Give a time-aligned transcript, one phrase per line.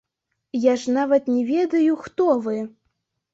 [0.61, 2.57] Я ж нават не ведаю, хто вы.